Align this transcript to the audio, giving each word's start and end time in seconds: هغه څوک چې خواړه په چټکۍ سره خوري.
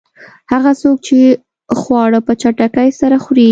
هغه 0.51 0.71
څوک 0.81 0.97
چې 1.07 1.19
خواړه 1.79 2.19
په 2.27 2.33
چټکۍ 2.41 2.89
سره 3.01 3.15
خوري. 3.23 3.49